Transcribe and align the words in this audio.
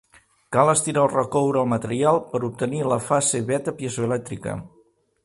Cal 0.55 0.71
estirar 0.71 1.01
o 1.07 1.11
recoure 1.11 1.61
el 1.65 1.69
material 1.73 2.17
per 2.31 2.41
obtenir 2.49 2.81
la 2.93 2.97
fase 3.11 3.43
beta 3.51 3.75
piezoelèctrica. 3.83 4.57